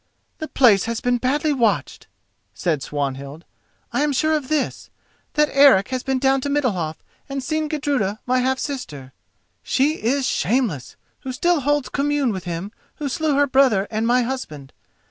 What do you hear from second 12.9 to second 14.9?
who slew her brother and my husband.